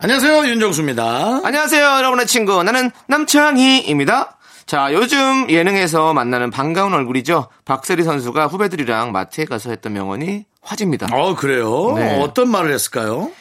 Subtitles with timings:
[0.00, 1.40] 안녕하세요 윤정수입니다.
[1.44, 2.62] 안녕하세요, 여러분의 친구.
[2.62, 4.38] 나는 남창희입니다.
[4.64, 7.48] 자, 요즘 예능에서 만나는 반가운 얼굴이죠.
[7.64, 11.08] 박세리 선수가 후배들이랑 마트에 가서 했던 명언이 화제입니다.
[11.10, 11.94] 어 그래요?
[11.96, 12.20] 네.
[12.22, 13.32] 어떤 말을 했을까요?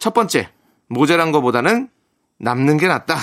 [0.00, 0.48] 첫 번째,
[0.88, 1.88] 모자란 거보다는
[2.38, 3.16] 남는 게 낫다.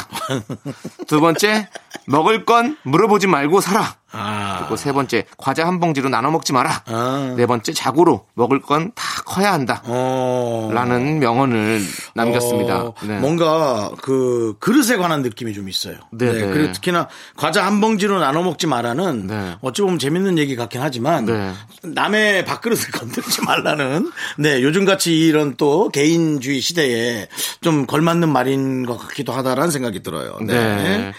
[1.08, 1.68] 두 번째,
[2.06, 3.96] 먹을 건 물어보지 말고 사라.
[4.18, 6.84] 아, 그리고 세 번째, 과자 한 봉지로 나눠 먹지 마라.
[6.88, 7.34] 아.
[7.38, 9.82] 네 번째, 자고로 먹을 건 다 커야 한다.
[9.86, 10.70] 어.
[10.74, 11.82] 라는 명언을
[12.16, 12.84] 남겼습니다.
[12.84, 13.20] 어, 네.
[13.20, 15.96] 뭔가 그 그릇에 관한 느낌이 좀 있어요.
[16.12, 16.48] 네, 네.
[16.48, 19.56] 그리고 특히나 과자 한 봉지로 나눠 먹지 마라는 네.
[19.62, 21.52] 어찌 보면 재밌는 얘기 같긴 하지만 네.
[21.84, 27.28] 남의 밥그릇을 건들지 말라는 네 요즘 같이 이런 또 개인주의 시대에
[27.62, 30.38] 좀 걸맞는 말인 것 같기도 하다라는 생각이 들어요.
[30.42, 31.14] 네.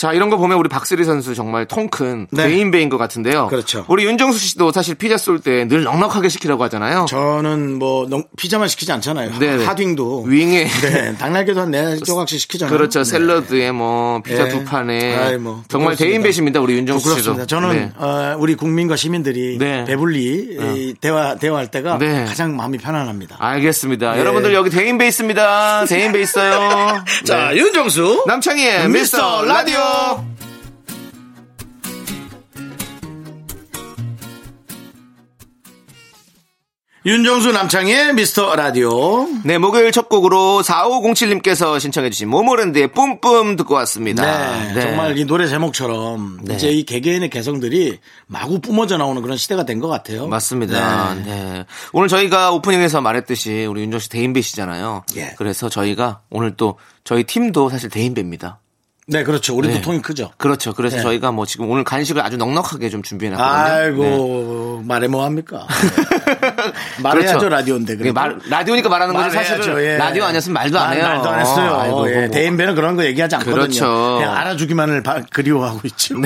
[0.00, 0.06] 네.
[0.06, 2.44] 자, 이런 거 보면 우리 박슬희 선수 정말 통큰 네.
[2.48, 3.48] 대인배인 것 같은데요.
[3.48, 3.84] 그렇죠.
[3.88, 7.04] 우리 윤정수 씨도 사실 피자 쏠 때 늘 넉넉하게 시키라고 하잖아요.
[7.08, 9.38] 저는 뭐 농- 피자만 시키지 않잖아요.
[9.38, 9.64] 네네.
[9.64, 10.64] 하딩도 윙에.
[10.68, 12.74] 네, 닭날개도 한 네 조각씩 시키잖아요.
[12.76, 13.00] 그렇죠.
[13.00, 13.04] 네.
[13.04, 14.50] 샐러드에 뭐 피자 네.
[14.50, 15.96] 두 판에 아이, 뭐, 정말.
[15.96, 16.60] 대인배십니다.
[16.60, 17.14] 우리 윤정수 씨도.
[17.34, 17.46] 부끄럽습니다.
[17.46, 17.92] 저는 네.
[17.96, 19.84] 어, 우리 국민과 시민들이 네.
[19.84, 20.20] 배불리
[20.60, 22.24] 이 대화 대화할 때가 네.
[22.24, 23.36] 가장 마음이 편안합니다.
[23.38, 24.12] 알겠습니다.
[24.14, 24.20] 네.
[24.20, 25.84] 여러분들 여기 대인배 있습니다.
[25.86, 27.02] 대인배 있어요.
[27.24, 27.56] 자, 네.
[27.58, 29.78] 윤정수 남창희의 미스터 라디오.
[37.06, 39.26] 윤정수 남창의 미스터 라디오.
[39.42, 44.74] 네, 목요일 첫 곡으로 4507님께서 신청해주신 모모랜드의 뿜뿜 듣고 왔습니다.
[44.74, 46.56] 네, 정말 이 노래 제목처럼 네.
[46.56, 50.26] 이제 이 개개인의 개성들이 마구 뿜어져 나오는 그런 시대가 된 것 같아요.
[50.26, 51.14] 맞습니다.
[51.14, 51.22] 네.
[51.24, 51.64] 네.
[51.94, 55.04] 오늘 저희가 오프닝에서 말했듯이 우리 윤정 씨 대인배시잖아요.
[55.16, 55.34] 예.
[55.38, 58.60] 그래서 저희가 오늘 또 저희 팀도 사실 대인배입니다.
[59.10, 59.56] 네, 그렇죠.
[59.56, 59.80] 우리도 네.
[59.80, 60.30] 통이 크죠.
[60.36, 60.72] 그렇죠.
[60.72, 61.02] 그래서 네.
[61.02, 63.74] 저희가 뭐 지금 오늘 간식을 아주 넉넉하게 좀 준비해 놨거든요.
[63.74, 64.88] 아이고 네.
[64.88, 65.66] 말해 뭐 합니까?
[67.02, 67.48] 말해야죠 그렇죠.
[67.48, 67.92] 라디오인데.
[67.94, 68.14] 네, 그래도.
[68.14, 69.96] 말, 라디오니까 말하는 거지 사실은 예.
[69.96, 71.06] 라디오 아니었으면 말도 안 말- 해요.
[71.08, 71.74] 말도 안 했어요.
[71.80, 72.30] 아이고, 예, 뭐.
[72.30, 73.54] 대인배는 그런 거 얘기하지 않거든요.
[73.56, 74.16] 그렇죠.
[74.18, 76.14] 그냥 알아주기만을 바- 그리워하고 있죠.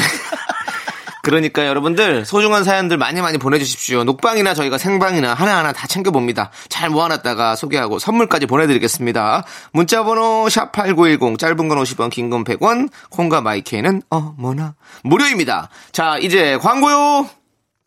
[1.25, 4.05] 그러니까 여러분들 소중한 사연들 많이 많이 보내주십시오.
[4.05, 6.51] 녹방이나 저희가 생방이나 하나하나 다 챙겨봅니다.
[6.69, 9.45] 잘 모아놨다가 소개하고 선물까지 보내드리겠습니다.
[9.73, 15.71] 문자번호 샵8910 짧은 건 50원 긴 건 100원 콩과 마이케이는 어머나 무료입니다.
[15.93, 17.29] 자 이제 광고요.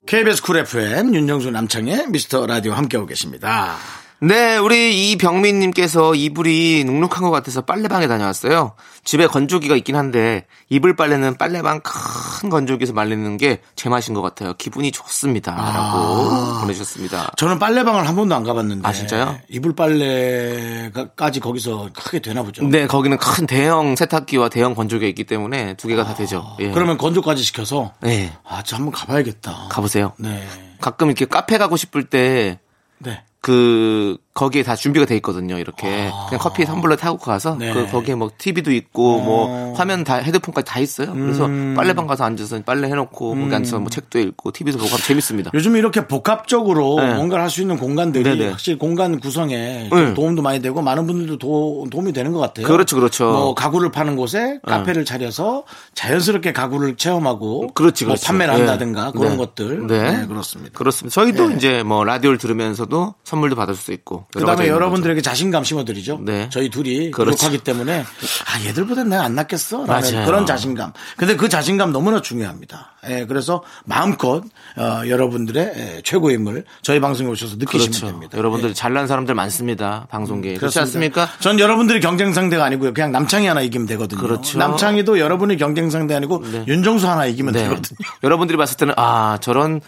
[0.07, 3.75] KBS 쿨 FM 윤정수 남창의 미스터 라디오 함께하고 계십니다.
[4.19, 8.73] 네, 우리 이병민님께서 이불이 눅눅한 것 같아서 빨래방에 다녀왔어요.
[9.03, 14.55] 집에 건조기가 있긴 한데 이불 빨래는 빨래방 큰 건조기에서 말리는 게 제맛인 것 같아요.
[14.55, 17.33] 기분이 좋습니다.라고 보내주셨습니다.
[17.37, 18.87] 저는 빨래방을 한 번도 안 가봤는데.
[18.87, 19.37] 아, 진짜요?
[19.49, 22.63] 이불 빨래까지 거기서 크게 되나 보죠.
[22.63, 26.55] 네, 거기는 큰 대형 세탁기와 대형 건조기가 있기 때문에 두 개가 다 되죠.
[26.59, 26.71] 예.
[26.71, 27.93] 그러면 건조까지 시켜서.
[28.01, 29.67] 네, 아, 저 한번 가봐야겠다.
[29.69, 30.13] 가보세요.
[30.17, 30.43] 네.
[30.81, 32.59] 가끔 이렇게 카페 가고 싶을 때
[32.97, 33.23] 네.
[33.47, 35.57] 그 거기에 다 준비가 돼 있거든요.
[35.57, 37.73] 이렇게 그냥 커피 텀블러 타고 가서 네.
[37.73, 39.19] 그 거기에 뭐 TV도 있고 어.
[39.19, 41.11] 뭐 화면 다 헤드폰까지 다 있어요.
[41.11, 41.73] 그래서 음.
[41.75, 45.51] 빨래방 가서 앉아서 빨래 해놓고 거기 앉아서 뭐 책도 읽고 TV도 보고 재밌습니다.
[45.53, 47.15] 요즘 이렇게 복합적으로 네.
[47.15, 48.49] 뭔가를 할 수 있는 공간들이 네네.
[48.49, 50.13] 확실히 공간 구성에 네.
[50.13, 52.67] 도움도 많이 되고 많은 분들도 도, 도움이 되는 것 같아요.
[52.67, 53.25] 그렇죠, 그렇죠.
[53.25, 55.63] 뭐 가구를 파는 곳에 카페를 차려서
[55.95, 58.27] 자연스럽게 가구를 체험하고 그렇지, 뭐 그렇죠.
[58.27, 58.59] 판매를 네.
[58.59, 59.37] 한다든가 그런 네.
[59.37, 59.87] 것들.
[59.87, 60.11] 네.
[60.11, 60.77] 네, 그렇습니다.
[60.77, 61.13] 그렇습니다.
[61.15, 61.55] 저희도 네.
[61.55, 64.26] 이제 뭐 라디오를 들으면서도 선물도 받을 수 있고.
[64.33, 66.19] 그다음에 여러분들에게 자신감 심어드리죠.
[66.21, 66.49] 네.
[66.51, 67.37] 저희 둘이 그렇죠.
[67.37, 69.85] 그렇하기 때문에 아 얘들보다 내가 안 낫겠어.
[69.85, 70.25] 라는 맞아요.
[70.25, 70.91] 그런 자신감.
[71.15, 72.95] 근데 그 자신감 너무나 중요합니다.
[73.09, 74.43] 예, 그래서 마음껏
[74.75, 78.07] 어, 여러분들의 예, 최고의 힘을 저희 방송에 오셔서 느끼시면 그렇죠.
[78.07, 78.37] 됩니다.
[78.37, 78.73] 여러분들 예.
[78.73, 80.07] 잘난 사람들 많습니다.
[80.09, 80.55] 방송계에.
[80.55, 81.15] 그렇지 그렇습니다.
[81.15, 81.39] 않습니까?
[81.39, 82.93] 전 여러분들이 경쟁 상대가 아니고요.
[82.93, 84.19] 그냥 남창이 하나 이기면 되거든요.
[84.21, 84.57] 그렇죠.
[84.57, 87.63] 남창이도 여러분이 경쟁 상대 아니고 윤정수 하나 이기면 네.
[87.63, 87.97] 되거든요.
[88.23, 89.79] 여러분들이 봤을 때는 아 저런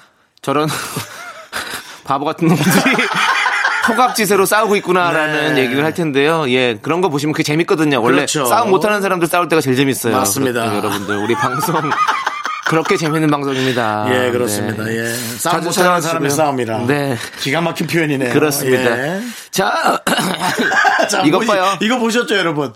[0.42, 0.70] 저런
[2.06, 2.68] 바보 같은 놈들이
[3.90, 5.64] 호각지세로 싸우고 있구나라는 네.
[5.64, 6.50] 얘기를 할 텐데요.
[6.50, 8.02] 예 그런 거 보시면 그게 재밌거든요.
[8.02, 8.46] 원래 그렇죠.
[8.46, 10.16] 싸움 못하는 사람들 싸울 때가 제일 재밌어요.
[10.16, 10.76] 맞습니다.
[10.78, 11.76] 여러분들 우리 방송
[12.70, 14.06] 그렇게 재밌는 방송입니다.
[14.12, 14.84] 예, 그렇습니다.
[14.84, 15.00] 네.
[15.00, 15.14] 예.
[15.14, 16.30] 싸움 못하는 사람의.
[16.30, 16.86] 싸움이라.
[16.86, 17.18] 네.
[17.40, 18.32] 기가 막힌 표현이네요.
[18.32, 18.96] 그렇습니다.
[18.96, 19.22] 예.
[19.50, 20.00] 자,
[21.10, 21.78] 자, 이것 뭐, 봐요.
[21.82, 22.72] 이거 보셨죠, 여러분?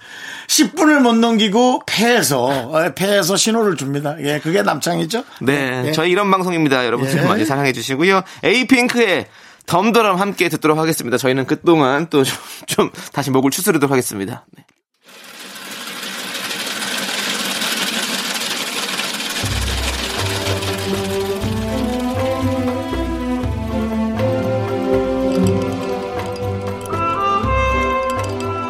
[0.47, 4.15] 10분을 못 넘기고 패해서 어, 패해서 신호를 줍니다.
[4.21, 5.23] 예, 그게 남창이죠?
[5.41, 5.91] 네, 예.
[5.91, 6.87] 저희 이런 방송입니다.
[6.87, 7.27] 여러분들 예.
[7.27, 8.23] 많이 사랑해 주시고요.
[8.43, 9.27] 에이핑크의
[9.65, 11.17] 덤덤 함께 듣도록 하겠습니다.
[11.17, 12.35] 저희는 그동안 또좀
[12.67, 14.45] 좀 다시 목을 추스르도록 하겠습니다.
[14.57, 14.65] 네.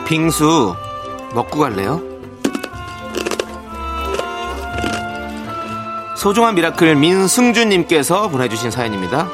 [0.08, 0.76] 빙수
[1.34, 2.00] 먹고 갈래요?
[6.16, 9.28] 소중한 미라클 민승준님께서 보내주신 사연입니다.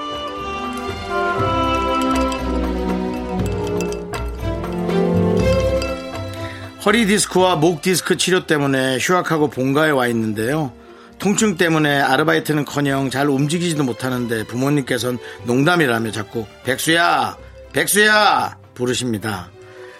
[6.89, 10.73] 허리 디스크와 목 디스크 치료 때문에 휴학하고 본가에 와 있는데요.
[11.19, 17.37] 통증 때문에 아르바이트는 커녕 잘 움직이지도 못하는데 부모님께서는 농담이라며 자꾸 백수야,
[17.73, 19.51] 백수야 부르십니다.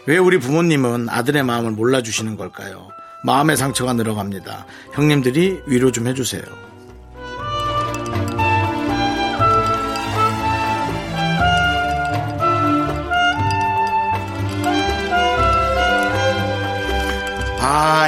[0.08, 2.88] 왜 우리 부모님은 아들의 마음을 몰라주시는 걸까요?
[3.24, 4.66] 마음의 상처가 늘어갑니다.
[4.94, 6.42] 형님들이 위로 좀 해주세요.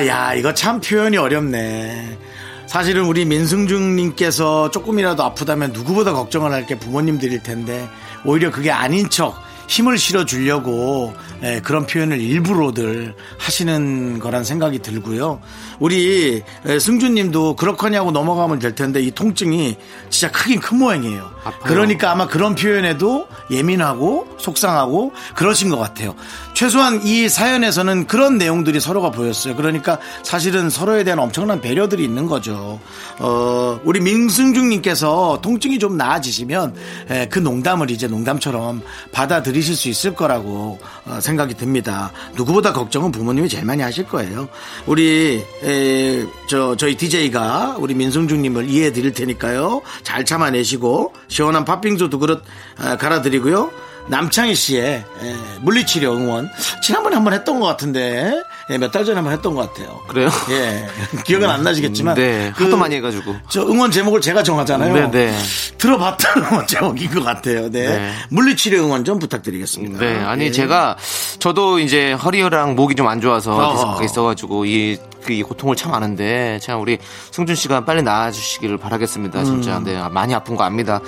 [0.02, 2.18] 아, 야, 이거 참 표현이 어렵네.
[2.66, 7.88] 사실은 우리 민승중님께서 조금이라도 아프다면 누구보다 걱정을 할 게 부모님들일 텐데,
[8.26, 9.36] 오히려 그게 아닌 척
[9.68, 11.14] 힘을 실어 주려고
[11.44, 15.40] 예, 그런 표현을 일부러들 하시는 거란 생각이 들고요.
[15.80, 19.78] 우리 예, 승주님도 그렇거냐고 넘어가면 될 텐데 이 통증이
[20.10, 21.32] 진짜 크긴 큰 모양이에요.
[21.44, 21.62] 아파요.
[21.64, 26.16] 그러니까 아마 그런 표현에도 예민하고 속상하고 그러신 것 같아요.
[26.54, 29.56] 최소한 이 사연에서는 그런 내용들이 서로가 보였어요.
[29.56, 32.80] 그러니까 사실은 서로에 대한 엄청난 배려들이 있는 거죠.
[33.20, 36.76] 어, 우리 민승중님께서 통증이 좀 나아지시면
[37.10, 42.12] 에, 그 농담을 이제 농담처럼 받아들이실 수 있을 거라고 어, 생각이 듭니다.
[42.36, 44.48] 누구보다 걱정은 부모님이 제일 많이 하실 거예요.
[44.86, 49.82] 우리 에, 저 저희 DJ가 우리 민승중님을 이해해 드릴 테니까요.
[50.04, 52.44] 잘 참아내시고 시원한 팥빙수 두 그릇
[52.80, 53.72] 어, 갈아드리고요.
[54.08, 56.50] 남창희 씨의 에, 물리치료 응원
[56.82, 58.34] 지난번에 한번 했던 것 같은데
[58.72, 60.00] 예, 몇달 전에 한번 했던 것 같아요.
[60.08, 60.30] 그래요?
[60.50, 60.88] 예,
[61.24, 63.36] 기억은 안 나시겠지만 네, 그 하도 많이 해가지고.
[63.50, 64.94] 저 응원 제목을 제가 정하잖아요.
[64.94, 65.38] 네, 네.
[65.78, 67.70] 들어봤던 응원 제목인 것 같아요.
[67.70, 67.88] 네.
[67.88, 68.12] 네.
[68.30, 70.00] 물리치료 응원 좀 부탁드리겠습니다.
[70.00, 70.52] 네, 아니 예.
[70.52, 70.98] 제가
[71.40, 73.74] 저도 이제 허리랑 목이 좀 안 좋아서.
[73.74, 76.98] 디스크가 있어가지고 이, 그, 이 고통을 참 아는데 참 우리
[77.32, 79.44] 승준 씨가 빨리 나아주시기를 바라겠습니다.
[79.44, 79.84] 진짜 음.
[79.84, 81.00] 네 많이 아픈 거 압니다.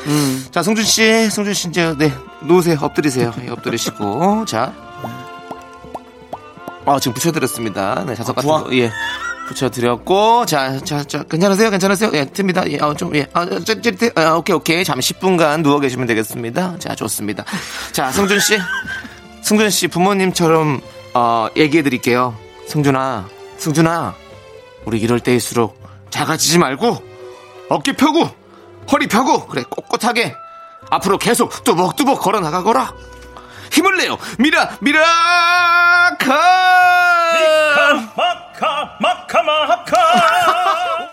[0.52, 2.12] 자, 승준 씨, 승준 씨 이제 네
[2.42, 4.74] 놓으세요, 엎드리세요, 예, 엎드리시고 자,
[6.86, 8.04] 아 지금 붙여드렸습니다.
[8.06, 8.64] 네, 자석 같은 부하?
[8.64, 8.92] 거 예.
[9.48, 11.70] 붙여드렸고, 자, 자, 자, 괜찮으세요?
[11.70, 12.12] 괜찮으세요?
[12.14, 12.64] 예, 듭니다.
[12.70, 14.84] 예, 어, 좀, 예, 아, 저, 저, 저, 아, 오케이, 오케이.
[14.84, 16.78] 잠시 10분간 누워 계시면 되겠습니다.
[16.80, 17.44] 자, 좋습니다.
[17.92, 18.58] 자, 승준 씨.
[19.44, 20.80] 승준 씨 부모님처럼,
[21.14, 22.36] 어, 얘기해 드릴게요.
[22.68, 23.28] 승준아,
[23.64, 24.14] 승준아,
[24.84, 27.02] 우리 이럴 때일수록 작아지지 말고,
[27.70, 28.30] 어깨 펴고,
[28.92, 30.36] 허리 펴고, 그래, 꼿꼿하게,
[30.90, 32.94] 앞으로 계속 뚜벅뚜벅 걸어 나가거라.
[33.72, 34.18] 힘을 내요.
[34.38, 35.08] 미라, 미라카!
[38.18, 41.10] 마카 마카 마카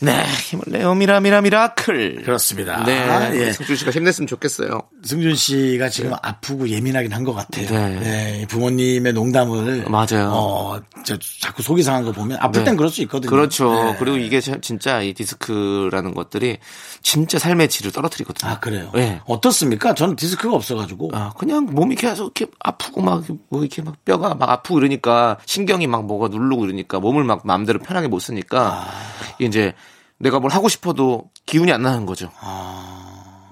[0.00, 0.94] 네, 힘을 내요.
[0.94, 2.22] 미라, 미라, 미라클.
[2.22, 2.82] 그렇습니다.
[2.84, 3.30] 네.
[3.34, 3.52] 예.
[3.52, 4.82] 승준 씨가 힘냈으면 좋겠어요.
[5.04, 7.66] 승준 씨가 지금 아프고 예민하긴 한 것 같아요.
[7.68, 8.00] 네.
[8.00, 10.30] 네, 부모님의 농담을 맞아요.
[10.32, 12.76] 어, 저, 자꾸 속이 상한 거 보면 아플 땐 네.
[12.76, 13.28] 그럴 수 있거든요.
[13.30, 13.72] 그렇죠.
[13.72, 13.96] 네.
[13.98, 16.58] 그리고 이게 참 진짜 이 디스크라는 것들이
[17.02, 18.50] 진짜 삶의 질을 떨어뜨리거든요.
[18.52, 18.90] 아 그래요.
[18.94, 19.20] 네.
[19.26, 19.94] 어떻습니까?
[19.94, 24.48] 저는 디스크가 없어가지고 아, 그냥 몸이 계속 이렇게 아프고 막, 뭐 이렇게 막 뼈가 막
[24.48, 28.86] 아프고 이러니까 신경이 막 뭐가 누르고 이러니까 몸을 막 마음대로 편하게 못 쓰니까
[29.40, 29.74] 이제
[30.18, 32.30] 내가 뭘 하고 싶어도 기운이 안 나는 거죠.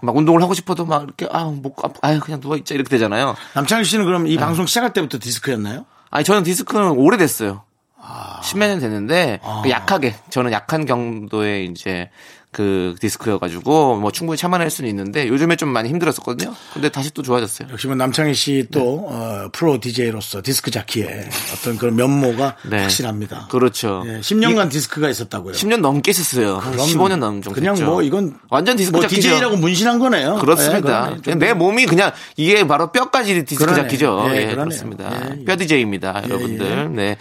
[0.00, 3.34] 막 운동을 하고 싶어도 막 이렇게 아, 목 아프, 아유, 그냥 누워 있자 이렇게 되잖아요.
[3.54, 4.30] 남창희 씨는 그럼 네.
[4.30, 5.86] 이 방송 시작할 때부터 디스크였나요?
[6.10, 7.62] 아니, 저는 디스크는 오래됐어요.
[8.00, 8.40] 아.
[8.42, 12.10] 십몇 년 됐는데 그 약하게 저는 약한 경도의 이제
[12.54, 16.54] 그 디스크여가지고 뭐 충분히 참아낼 수는 있는데 요즘에 좀 많이 힘들었었거든요.
[16.72, 17.68] 근데 다시 또 좋아졌어요.
[17.72, 19.16] 역시 뭐 남창희 씨또 네.
[19.16, 22.82] 어, 프로 DJ로서 디스크 자키에 어떤 그런 면모가 네.
[22.82, 23.48] 확실합니다.
[23.50, 24.04] 그렇죠.
[24.06, 25.54] 예, 10년간 디스크가 있었다고요.
[25.54, 26.60] 10년 넘게 있었어요.
[26.60, 27.58] 그럼 15년 넘 정도.
[27.58, 27.86] 그냥 됐죠.
[27.86, 29.20] 뭐 이건 완전 디스크 뭐 잡기죠.
[29.22, 30.36] DJ라고 문신한 거네요.
[30.36, 31.10] 그렇습니다.
[31.12, 31.46] 예, 그러네.
[31.46, 33.82] 내 몸이 그냥 이게 바로 뼈까지 디스크 그러네.
[33.82, 34.26] 자키죠.
[34.30, 34.54] 예, 예.
[34.54, 35.10] 그렇습니다.
[35.44, 36.94] 뼈 DJ입니다, 예, 여러분들.
[36.94, 37.16] 네.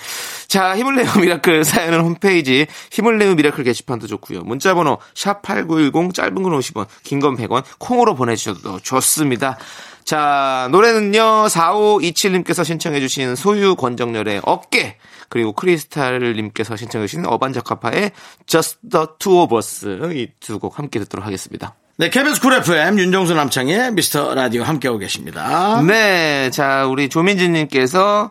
[0.54, 4.42] 자, 힘을 내요 미라클 사연은 홈페이지 힘을 내요 미라클 게시판도 좋고요.
[4.42, 9.58] 문자 번호 샵8910 짧은 건 50원, 긴 건 100원 콩으로 보내 주셔도 좋습니다.
[10.06, 11.48] 자, 노래는요.
[11.48, 18.12] 4527님께서 신청해 주신 소유 권정열의 어깨 그리고 크리스탈 님께서 신청해 주신 어반자카파의
[18.46, 21.74] Just the Two of Us 이 두 곡 함께 듣도록 하겠습니다.
[21.98, 25.82] 네, KBS 쿨 FM 윤정수 남창의 미스터 라디오 함께하고 계십니다.
[25.82, 28.30] 네, 자 우리 조민진 님께서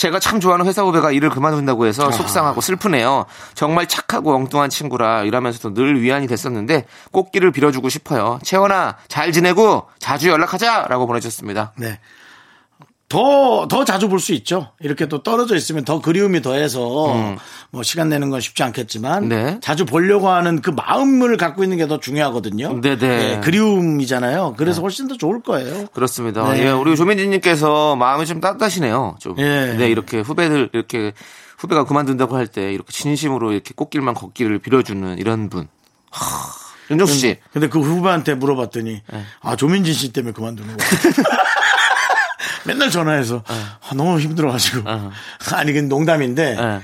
[0.00, 3.26] 제가 참 좋아하는 회사 후배가 일을 그만둔다고 해서 속상하고 슬프네요.
[3.52, 8.38] 정말 착하고 엉뚱한 친구라 일하면서도 늘 위안이 됐었는데 꽃길을 빌어주고 싶어요.
[8.42, 11.74] 채원아 잘 지내고 자주 연락하자라고 보내주셨습니다.
[11.76, 11.98] 네.
[13.10, 14.68] 더, 더 자주 볼 수 있죠.
[14.80, 17.36] 이렇게 또 떨어져 있으면 더 그리움이 더해서
[17.70, 19.28] 뭐 시간 내는 건 쉽지 않겠지만 음.
[19.28, 19.58] 네.
[19.60, 22.80] 자주 보려고 하는 그 마음을 갖고 있는 게 더 중요하거든요.
[22.80, 23.06] 네네.
[23.36, 24.54] 예, 그리움이잖아요.
[24.56, 25.86] 그래서 훨씬 더 좋을 거예요.
[25.88, 26.52] 그렇습니다.
[26.52, 26.66] 네.
[26.66, 29.16] 예, 우리 조민진님께서 마음이 좀 따뜻하시네요.
[29.18, 29.34] 좀.
[29.38, 29.74] 예.
[29.76, 31.12] 네, 이렇게 후배들, 이렇게
[31.58, 35.66] 후배가 그만둔다고 할 때 이렇게 진심으로 이렇게 꽃길만 걷기를 빌어주는 이런 분.
[36.12, 36.24] 하,
[36.92, 37.36] 윤정수 씨.
[37.52, 39.24] 근데 그 후배한테 물어봤더니 네.
[39.40, 40.84] 아 조민진 씨 때문에 그만두는 거.
[42.64, 43.54] 맨날 전화해서 네.
[43.54, 44.88] 아, 너무 힘들어가지고
[45.54, 46.80] 아니 그 농담인데 예.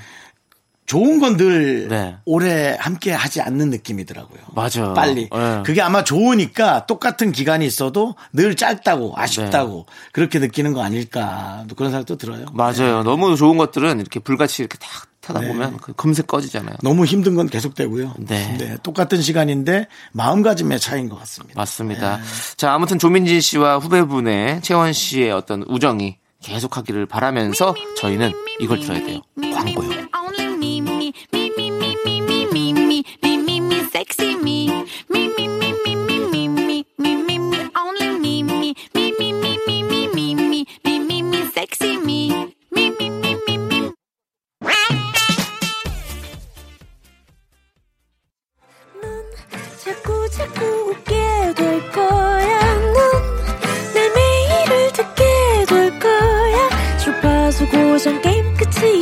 [0.86, 2.16] 좋은 건늘 네.
[2.24, 4.40] 오래 함께 하지 않는 느낌이더라고요.
[4.54, 4.94] 맞아요.
[4.94, 5.28] 빨리.
[5.34, 5.62] 예.
[5.64, 11.90] 그게 아마 좋으니까 똑같은 기간이 있어도 늘 짧다고 아쉽다고 그렇게 느끼는 거 아닐까 또 그런
[11.90, 12.46] 생각도 들어요.
[12.52, 13.02] 맞아요.
[13.02, 15.48] 너무 좋은 것들은 이렇게 불같이 이렇게 탁 타다 네.
[15.48, 16.76] 보면 그 금세 꺼지잖아요.
[16.82, 18.14] 너무 힘든 건 계속되고요.
[18.18, 18.76] 네.
[18.84, 21.58] 똑같은 시간인데 마음가짐의 차이인 것 같습니다.
[21.60, 22.20] 맞습니다.
[22.56, 29.20] 자, 아무튼 조민진 씨와 후배분의 채원 씨의 어떤 우정이 계속하기를 바라면서 저희는 이걸 들어야 돼요.
[29.52, 29.90] 광고요.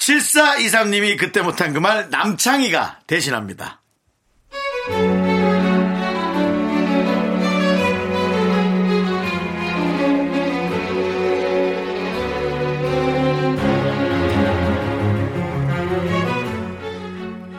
[0.00, 3.80] 7423님이 그때 못한 그 말 남창희가 대신합니다.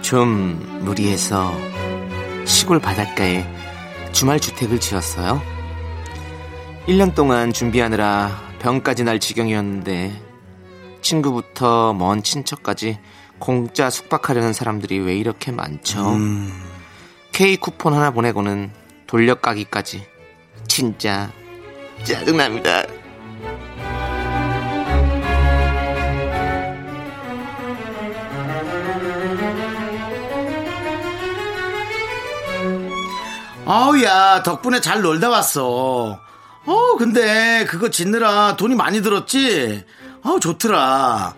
[0.01, 1.53] 좀 무리해서
[2.45, 3.45] 시골 바닷가에
[4.12, 5.41] 주말 주택을 지었어요.
[6.88, 10.31] 1년 동안 준비하느라 병까지 날 지경이었는데
[11.01, 13.00] 친구부터 먼 친척까지
[13.39, 16.15] 공짜 숙박하려는 사람들이 왜 이렇게 많죠?
[17.31, 18.72] K 쿠폰 하나 보내고는
[19.08, 20.05] 돌려까기까지
[20.67, 21.31] 진짜
[22.03, 22.84] 짜증납니다.
[33.65, 36.20] 아우, 야, 덕분에 잘 놀다 왔어.
[36.65, 39.86] 어, 근데 그거 짓느라 돈이 많이 들었지?
[40.24, 41.34] 아우, 좋더라.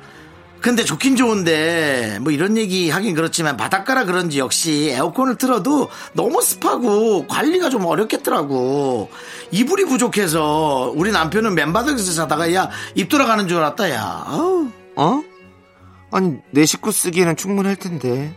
[0.61, 7.27] 근데 좋긴 좋은데, 뭐 이런 얘기 하긴 그렇지만 바닷가라 그런지 역시 에어컨을 틀어도 너무 습하고
[7.27, 9.09] 관리가 좀 어렵겠더라고.
[9.51, 14.23] 이불이 부족해서 우리 남편은 맨바닥에서 자다가 야, 입 돌아가는 줄 알았다, 야.
[14.25, 14.69] 아우.
[14.95, 15.21] 어?
[16.11, 18.33] 아니 내 식구 쓰기에는 충분할 텐데.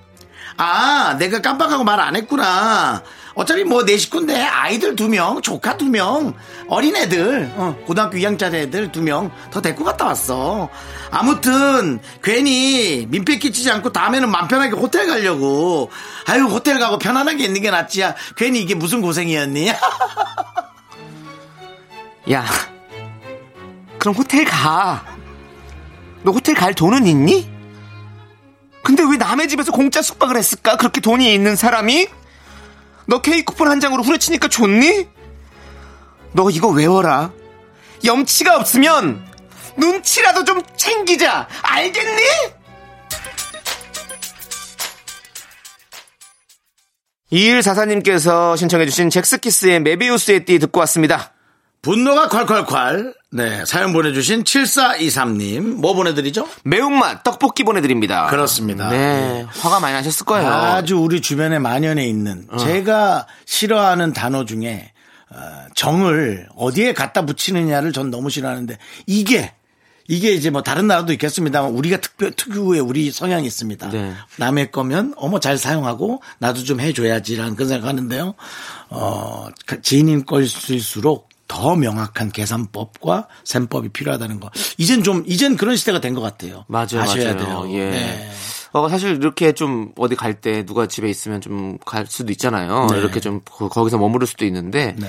[0.57, 3.03] 아, 내가 깜빡하고 말 안 했구나.
[3.37, 6.35] 어차피 뭐 내 식구인데 아이들 두 명, 조카 두 명,
[6.69, 10.71] 어린애들, 어, 고등학교 2학년짜리 애들 두 명 더 데리고 갔다 왔어.
[11.11, 15.91] 아무튼 괜히 민폐 끼치지 않고 다음에는 맘 편하게 호텔 가려고.
[16.27, 18.15] 아유, 호텔 가고 편안하게 있는 게 낫지야.
[18.37, 19.69] 괜히 이게 무슨 고생이었니?
[22.33, 22.45] 야,
[23.99, 25.05] 그럼 호텔 가.
[26.23, 27.49] 너 호텔 갈 돈은 있니?
[28.83, 30.77] 근데 왜 남의 집에서 공짜 숙박을 했을까?
[30.77, 32.09] 그렇게 돈이 있는 사람이?
[33.07, 35.09] 너 K 쿠폰 한 장으로 후려치니까 좋니?
[36.33, 37.33] 너 이거 외워라.
[38.05, 39.25] 염치가 없으면
[39.77, 41.49] 눈치라도 좀 챙기자.
[41.63, 42.23] 알겠니?
[47.31, 51.33] 이일 사사님께서 신청해주신 잭스키스의 메비우스의 띠 듣고 왔습니다.
[51.83, 53.15] 분노가 콸콸콸.
[53.37, 55.61] 네, 사연 보내주신 7423님.
[55.61, 56.49] 뭐 보내드리죠?
[56.65, 58.29] 매운맛 떡볶이 보내드립니다.
[58.29, 58.89] 그렇습니다.
[58.89, 60.49] 네, 화가 많이 나셨을 거예요.
[60.49, 62.57] 아주 우리 주변에 만연해 있는 어.
[62.57, 64.91] 제가 싫어하는 단어 중에
[65.31, 65.37] 어,
[65.75, 69.53] 정을 어디에 갖다 붙이느냐를 전 너무 싫어하는데 이게
[70.09, 73.91] 이게 이제 뭐 다른 나라도 있겠습니다만 우리가 특별 특유의 우리 성향이 있습니다.
[73.91, 74.15] 네.
[74.37, 78.35] 남의 거면 어머 잘 사용하고 나도 좀 해줘야지라는 그런 생각하는데요.
[78.89, 79.49] 어
[79.83, 84.51] 지인인 걸수록 더 명확한 계산법과 셈법이 필요하다는 거.
[84.79, 86.65] 이젠 좀 이젠 그런 시대가 된 것 같아요.
[86.69, 87.65] 맞아요, 아셔야 맞아요.
[87.65, 87.67] 돼요.
[87.79, 87.91] 예.
[87.91, 88.31] 네.
[88.73, 92.87] 어, 사실 이렇게 좀 어디 갈 때 누가 집에 있으면 좀 갈 수도 있잖아요.
[92.91, 92.99] 네.
[92.99, 95.09] 이렇게 좀 거- 거기서 머무를 수도 있는데 네.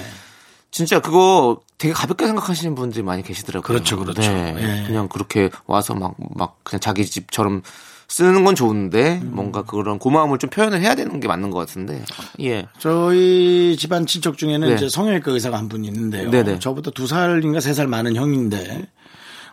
[0.71, 3.63] 진짜 그거 되게 가볍게 생각하시는 분들이 많이 계시더라고요.
[3.63, 4.21] 그렇죠, 그렇죠.
[4.21, 4.87] 네, 예.
[4.87, 7.61] 그냥 그렇게 와서 막, 막 그냥 자기 집처럼
[8.09, 9.31] 쓰는 건 좋은데 음.
[9.33, 12.03] 뭔가 그런 고마움을 좀 표현을 해야 되는 게 맞는 것 같은데.
[12.41, 12.65] 예.
[12.79, 14.75] 저희 집안 친척 중에는 네.
[14.75, 16.29] 이제 성형외과 의사가 한 분 있는데요.
[16.31, 16.59] 네네.
[16.59, 18.87] 저보다 두 살인가 세 살 많은 형인데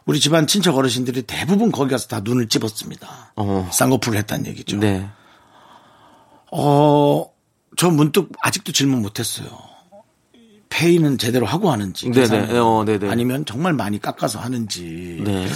[0.06, 3.32] 우리 집안 친척 어르신들이 대부분 거기 가서 다 눈을 찝었습니다.
[3.36, 3.68] 어.
[3.72, 4.76] 쌍꺼풀을 했다는 얘기죠.
[4.78, 5.08] 네.
[6.52, 7.26] 어,
[7.76, 9.48] 저 문득 아직도 질문 못했어요.
[10.68, 12.06] 페이는 제대로 하고 하는지.
[12.10, 12.20] 네네.
[12.20, 12.56] 계산을.
[12.60, 13.10] 어, 네네.
[13.10, 15.20] 아니면 정말 많이 깎아서 하는지.
[15.24, 15.48] 네.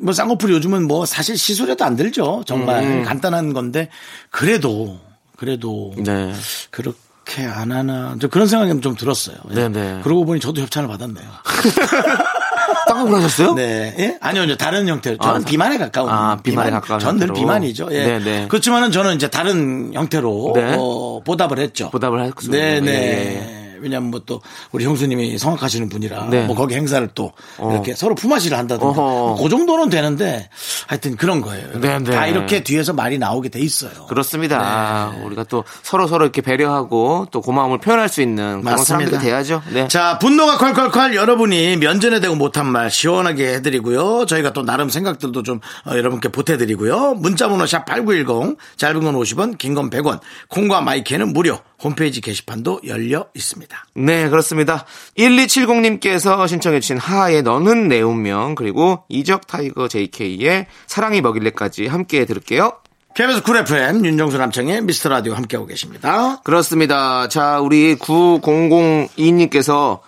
[0.00, 2.42] 뭐 쌍꺼풀 요즘은 뭐 사실 시술에도 안 들죠.
[2.46, 3.04] 정말 음.
[3.04, 3.88] 간단한 건데
[4.30, 4.98] 그래도
[5.36, 6.32] 그래도 네.
[6.70, 9.36] 그렇게 안 하나 저 그런 생각이 좀 들었어요.
[9.54, 10.00] 네네.
[10.02, 11.26] 그러고 보니 저도 협찬을 받았네요.
[12.88, 13.54] 쌍꺼풀 하셨어요?
[13.54, 14.18] 네, 예?
[14.20, 14.56] 아니요, 아니요.
[14.56, 15.16] 다른 형태.
[15.16, 16.10] 저는 아, 비만에 가까운.
[16.10, 17.34] 아, 비만에 가까운 저는 늘 형태로.
[17.46, 17.88] 비만이죠.
[17.92, 18.04] 예.
[18.04, 18.46] 네, 네.
[18.48, 20.76] 그렇지만은 저는 이제 다른 형태로 네.
[20.78, 21.90] 어, 보답을 했죠.
[21.90, 22.52] 보답을 했군요.
[22.52, 22.90] 네, 네.
[22.90, 26.46] 예, 왜냐면 뭐 또 우리 형수님이 성악하시는 분이라 네.
[26.46, 29.42] 뭐 거기 행사를 또 이렇게 서로 품앗이를 한다든가 어허.
[29.42, 30.48] 그 정도는 되는데
[30.86, 31.80] 하여튼 그런 거예요.
[31.80, 32.10] 네, 네.
[32.12, 34.06] 다 이렇게 뒤에서 말이 나오게 돼 있어요.
[34.08, 35.12] 그렇습니다.
[35.16, 35.24] 네.
[35.24, 38.76] 우리가 또 서로 서로 이렇게 배려하고 또 고마움을 표현할 수 있는 그런.
[38.84, 39.62] 사람들이 돼야죠.
[39.72, 39.88] 네.
[39.88, 44.26] 자, 분노가 콸콸콸 여러분이 면전에 대고 못한 말 시원하게 해드리고요.
[44.26, 47.14] 저희가 또 나름 생각들도 좀 어, 여러분께 보태드리고요.
[47.14, 53.26] 문자번호 샵 8910, 짧은 건 50원, 긴 건 100원, 콩과 마이크는 무료, 홈페이지 게시판도 열려
[53.34, 53.86] 있습니다.
[53.94, 54.86] 네, 그렇습니다.
[55.18, 62.78] 1270님께서 신청해주신 하하의 너는 내 운명, 그리고 이적 타이거 JK의 사랑이 뭐길래까지 함께 들을게요.
[63.14, 66.40] KBS 쿨 FM 윤정수 남창의 미스터 라디오 함께하고 계십니다.
[66.44, 67.28] 그렇습니다.
[67.28, 70.00] 자, 우리 9002님께서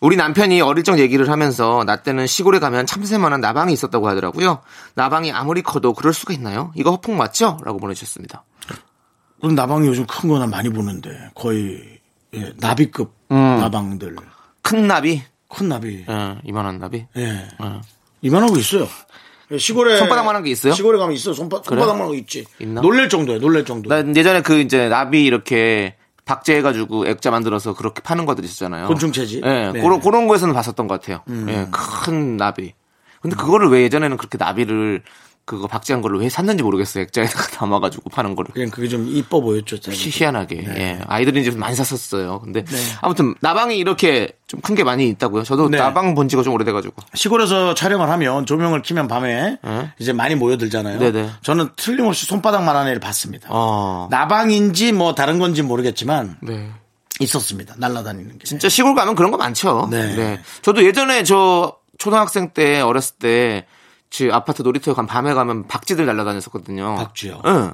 [0.00, 4.60] 우리 남편이 어릴 적 얘기를 하면서 나 때는 시골에 가면 참새만한 나방이 있었다고 하더라고요.
[4.94, 6.72] 나방이 아무리 커도 그럴 수가 있나요?
[6.74, 7.58] 이거 허풍 맞죠?
[7.64, 8.44] 라고 보내주셨습니다.
[9.40, 11.98] 그럼 나방이 요즘 큰 거나 많이 보는데 거의
[12.34, 13.36] 예, 나비급 음.
[13.36, 14.16] 나방들
[14.62, 15.22] 큰 나비?
[15.48, 17.06] 큰 나비 예, 이만한 나비?
[17.16, 17.48] 예.
[17.58, 17.80] 어.
[18.22, 18.86] 이만한 거 있어요.
[19.50, 20.72] 예, 시골에 손바닥만한 게 있어요?
[20.72, 21.32] 시골에 가면 있어.
[21.32, 22.46] 손바, 손바닥만한 거 있지.
[22.60, 22.80] 있나?
[22.82, 23.38] 놀랄 정도야.
[23.38, 23.88] 놀랄 정도.
[23.88, 28.86] 나 예전에 그 이제 나비 이렇게 박제해가지고 액자 만들어서 그렇게 파는 것들 있었잖아요.
[28.86, 29.40] 곤충체지?
[29.44, 29.80] 예, 네.
[29.80, 31.22] 그런, 그런 거에서는 봤었던 것 같아요.
[31.48, 32.74] 예, 큰 나비.
[33.20, 35.02] 근데 그거를 왜 예전에는 그렇게 나비를
[35.50, 37.02] 그거 박제한 걸로 왜 샀는지 모르겠어요.
[37.02, 38.52] 액자에다가 담아가지고 파는 거를.
[38.54, 39.76] 그냥 그게 좀 이뻐 보였죠.
[39.90, 40.54] 희- 희한하게.
[40.62, 40.74] 네.
[40.78, 41.00] 예.
[41.08, 42.40] 아이들이 이제 많이 샀었어요.
[42.40, 42.64] 근데
[43.00, 45.42] 아무튼 나방이 이렇게 좀 큰 게 많이 있다고요.
[45.42, 45.78] 저도 네.
[45.78, 46.94] 나방 본 지가 좀 오래돼가지고.
[47.14, 49.90] 시골에서 촬영을 하면 조명을 켜면 밤에 네.
[49.98, 50.98] 이제 많이 모여들잖아요.
[51.00, 51.30] 네네.
[51.42, 53.48] 저는 틀림없이 손바닥만 한 애를 봤습니다.
[53.50, 54.06] 어.
[54.10, 56.70] 나방인지 뭐 다른 건지 모르겠지만 네.
[57.18, 57.74] 있었습니다.
[57.76, 58.44] 날아다니는 게.
[58.44, 59.88] 진짜 시골 가면 그런 거 많죠.
[59.90, 60.40] 네.
[60.62, 63.66] 저도 예전에 저 초등학생 때 어렸을 때
[64.10, 66.96] 제 아파트 놀이터에 간 밤에 가면 박쥐들 날아다녔었거든요.
[66.96, 67.42] 박쥐요?
[67.46, 67.72] 응.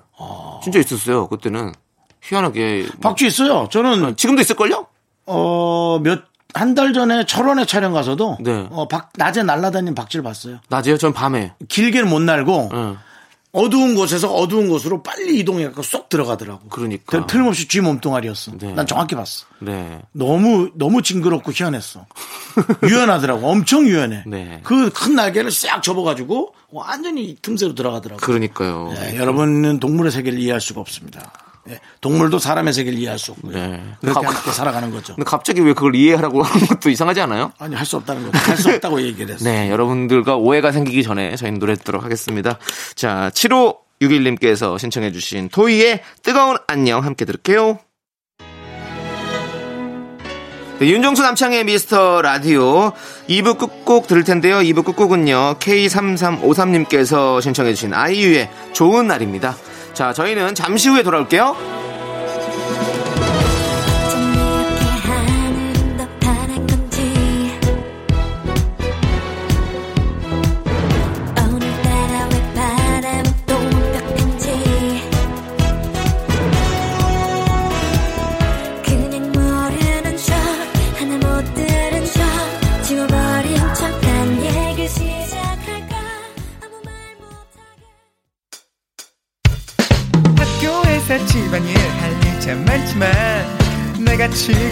[0.63, 1.29] 진짜 있었어요.
[1.29, 1.73] 그때는
[2.23, 2.87] 희한하게.
[3.01, 3.69] 박쥐 있어요.
[3.71, 4.87] 저는 지금도 있을걸요?
[5.27, 8.69] 어, 몇, 한달 전에 철원에 촬영 가서도 네.
[8.71, 10.59] 어, 박, 낮에 날아다니는 박쥐를 봤어요.
[10.69, 10.99] 낮에요?
[10.99, 11.55] 전 밤에.
[11.69, 12.99] 길게는 못 날고 응.
[13.57, 16.69] 어두운 곳에서 어두운 곳으로 빨리 이동해갖고 쏙 들어가더라고.
[16.69, 17.05] 그러니까.
[17.07, 18.53] 그 틀림없이 쥐 몸뚱아리였어.
[18.59, 18.75] 네.
[18.75, 19.47] 난 정확히 봤어.
[19.61, 20.03] 네.
[20.13, 22.05] 너무 너무 징그럽고 희한했어.
[22.83, 23.47] 유연하더라고.
[23.49, 24.25] 엄청 유연해.
[24.27, 24.61] 네.
[24.63, 28.21] 그큰 날개를 싹 접어가지고 완전히 틈새로 들어가더라고.
[28.21, 28.93] 그러니까요.
[28.95, 31.33] 네, 여러분은 동물의 세계를 이해할 수가 없습니다.
[31.67, 33.53] 네, 동물도 사람의 세계를 이해할 수 없고요.
[33.53, 33.83] 네.
[34.01, 35.15] 그렇게 가- 함께 살아가는 거죠.
[35.17, 37.53] 근데 갑자기 왜 그걸 이해하라고 하는 것도 이상하지 않아요?
[37.59, 38.39] 아니 할 수 없다는 거죠.
[38.39, 39.45] 할 수 없다고 얘기를 했어.
[39.45, 42.59] 네, 여러분들과 오해가 생기기 전에 저희는 노래 듣도록 하겠습니다.
[42.95, 47.79] 자, 7561님께서 신청해주신 토이의 뜨거운 안녕 함께 들을게요.
[50.79, 52.93] 네, 윤정수 남창의 미스터 라디오
[53.31, 54.57] 2부 끝곡 들을 텐데요.
[54.59, 55.57] 2부 끝곡은요.
[55.59, 59.57] K3353님께서 신청해주신 아이유의 좋은 날입니다.
[59.97, 61.86] 자, 저희는 잠시 후에 돌아올게요.
[94.37, 94.66] 내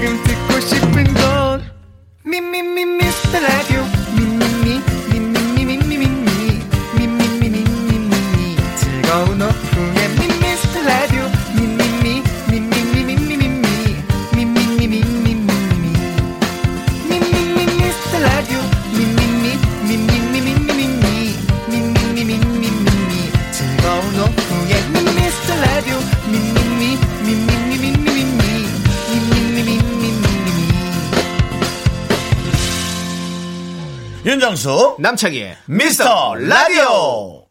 [35.05, 37.45] 남창희의 미스터 라디오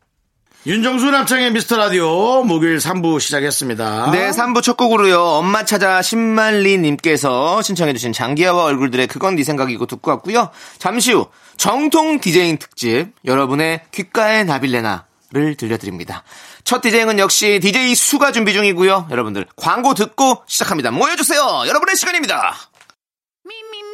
[0.66, 4.10] 윤정수 남창의 미스터 라디오 목요일 3부 시작했습니다.
[4.12, 5.22] 네, 3부 첫 곡으로요.
[5.22, 10.50] 엄마 찾아 신만리 님께서 신청해 주신 장기하와 얼굴들의 그건 네 생각이고 듣고 왔고요.
[10.80, 16.24] 잠시 후 정통 디제잉 특집 여러분의 귓가의 나빌레나를 들려드립니다.
[16.64, 19.10] 첫 디제잉은 역시 DJ 수가 준비 중이고요.
[19.12, 20.90] 여러분들 광고 듣고 시작합니다.
[20.90, 21.66] 모여주세요.
[21.68, 22.56] 여러분의 시간입니다.
[23.46, 23.94] Me, me, me,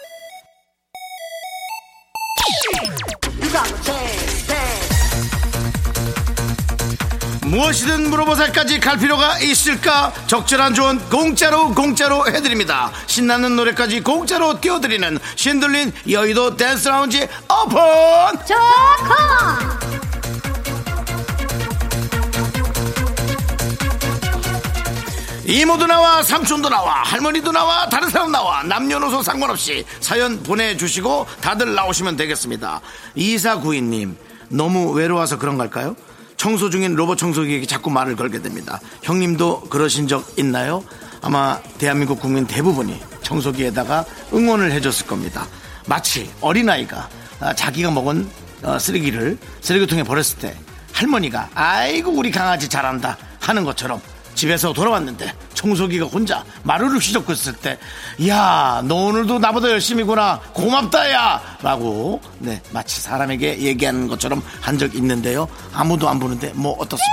[7.51, 10.13] 무엇이든 물어보살까지 갈 필요가 있을까?
[10.27, 12.91] 적절한 조언 공짜로 공짜로 해드립니다.
[13.07, 17.77] 신나는 노래까지 공짜로 띄워드리는 신들린 여의도 댄스 라운지 오픈!
[25.43, 32.15] 이모도 나와 삼촌도 나와 할머니도 나와 다른 사람 나와 남녀노소 상관없이 사연 보내주시고 다들 나오시면
[32.15, 32.79] 되겠습니다.
[33.15, 35.97] 이사구이님 너무 외로워서 그런 걸까요?
[36.41, 38.81] 청소 중인 로봇 청소기에게 자꾸 말을 걸게 됩니다.
[39.03, 40.83] 형님도 그러신 적 있나요?
[41.21, 45.45] 아마 대한민국 국민 대부분이 청소기에다가 응원을 해줬을 겁니다.
[45.85, 47.09] 마치 어린아이가
[47.41, 48.27] 아, 자기가 먹은
[48.63, 50.57] 어, 쓰레기를 쓰레기통에 버렸을 때
[50.93, 53.19] 할머니가 아이고 우리 강아지 잘한다.
[53.39, 54.01] 하는 것처럼
[54.33, 55.31] 집에서 돌아왔는데
[55.65, 57.77] 청소기가 혼자 마루를 휘젓고 있을 때,
[58.27, 60.39] 야, 너 오늘도 나보다 열심히구나.
[60.53, 61.41] 고맙다, 야!
[61.61, 65.47] 라고, 네, 마치 사람에게 얘기하는 것처럼 한 적 있는데요.
[65.73, 67.11] 아무도 안 보는데, 뭐, 어떻습니까?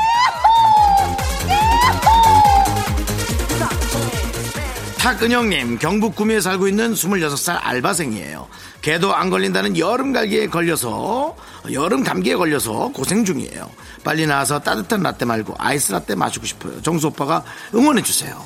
[4.99, 8.49] 탁은영님, 경북 구미에 살고 있는 26살 알바생이에요.
[8.81, 11.37] 개도 안 걸린다는 여름 감기에 걸려서
[11.73, 13.69] 여름 감기에 걸려서 고생 중이에요.
[14.05, 16.81] 빨리 나와서 따뜻한 라떼 말고 아이스 라떼 마시고 싶어요.
[16.83, 17.43] 정수 오빠가
[17.75, 18.41] 응원해 주세요.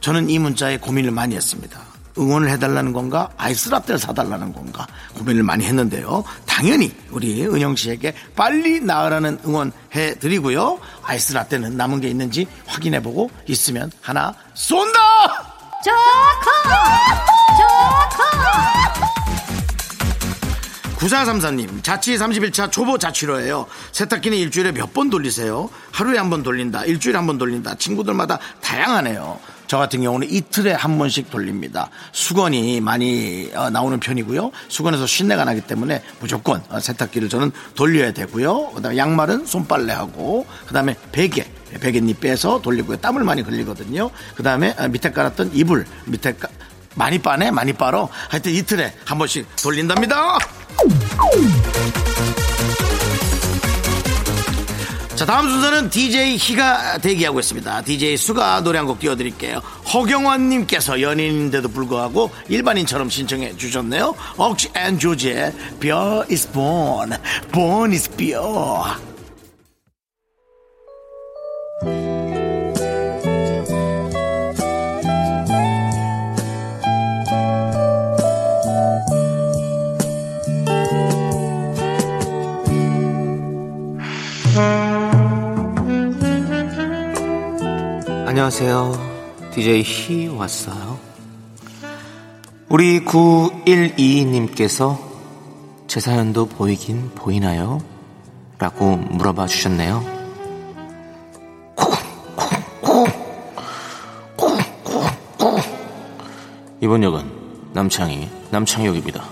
[0.00, 1.80] 저는 이 문자에 고민을 많이 했습니다.
[2.18, 6.24] 응원을 해달라는 건가 아이스 라떼를 사달라는 건가 고민을 많이 했는데요.
[6.46, 10.78] 당연히 우리 은영 씨에게 빨리 나으라는 응원 해드리고요.
[11.02, 14.98] 아이스 라떼는 남은 게 있는지 확인해보고 있으면 하나 쏜다.
[15.82, 16.50] 조커
[17.56, 19.19] 조커
[21.00, 23.66] 9434님, 자취 31차 초보 자취로예요.
[23.92, 25.70] 세탁기는 일주일에 몇 번 돌리세요?
[25.92, 27.76] 하루에 한 번 돌린다, 일주일에 한 번 돌린다.
[27.76, 29.38] 친구들마다 다양하네요.
[29.66, 31.88] 저 같은 경우는 이틀에 한 번씩 돌립니다.
[32.12, 34.50] 수건이 많이 어, 나오는 편이고요.
[34.68, 38.72] 수건에서 쉰내가 나기 때문에 무조건 어, 세탁기를 저는 돌려야 되고요.
[38.72, 41.44] 그다음에 양말은 손빨래하고 그다음에 베개
[41.80, 42.96] 베갯잎 빼서 돌리고요.
[42.96, 44.10] 땀을 많이 흘리거든요.
[44.34, 46.50] 그 다음에 어, 밑에 깔았던 이불, 밑에 깔
[46.94, 47.50] 많이 빠네?
[47.50, 50.38] 많이 빨어 하여튼 이틀에 한 번씩 돌린답니다.
[55.16, 57.82] 자 다음 순서는 DJ 희가 대기하고 있습니다.
[57.82, 59.58] DJ 수가 노래 한 곡 띄워드릴게요.
[59.92, 64.14] 허경환님께서 연예인인데도 불구하고 일반인처럼 신청해 주셨네요.
[64.38, 67.12] 억지 앤 조지의 Beer is born.
[67.52, 68.40] Born is beer
[88.30, 89.50] 안녕하세요.
[89.52, 91.00] DJ 희 왔어요.
[92.68, 94.96] 우리 9122님께서
[95.88, 97.80] 제 사연도 보이긴 보이나요?
[98.56, 100.04] 라고 물어봐 주셨네요.
[106.80, 109.24] 이번 역은 남창희, 남창역입니다.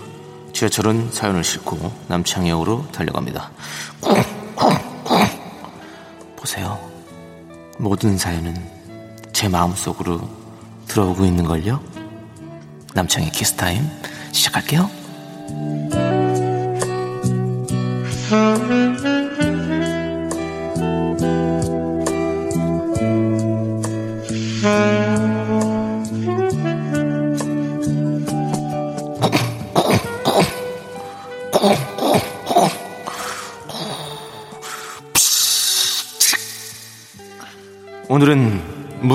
[0.51, 3.49] 지하철은 사연을 싣고 남창역으로 달려갑니다.
[6.35, 6.77] 보세요.
[7.77, 8.78] 모든 사연은
[9.39, 10.19] 제 마음속으로
[10.89, 11.81] 들어오고 있는걸요?
[12.93, 13.89] 남창의 키스타임
[14.33, 14.89] 시작할게요.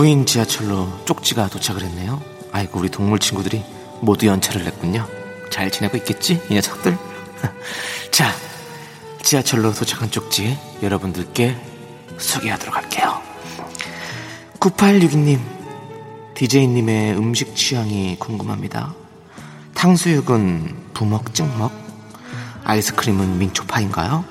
[0.05, 2.21] 무인 지하철로 쪽지가 도착을 했네요.
[2.53, 3.65] 아이고 우리 동물 친구들이
[4.03, 5.09] 모두 연차를 냈군요.
[5.49, 6.99] 잘 지내고 있겠지 이 녀석들?
[8.13, 8.31] 자
[9.23, 11.57] 지하철로 도착한 쪽지 여러분들께
[12.19, 13.23] 소개하도록 할게요.
[14.61, 15.41] 9862님,
[16.35, 18.93] DJ님의 음식 취향이 궁금합니다.
[19.73, 21.73] 탕수육은 부먹 찍먹?
[22.65, 24.23] 아이스크림은 민초파인가요?